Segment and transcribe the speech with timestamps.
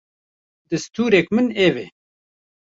[0.69, 1.87] distûrek min ev e.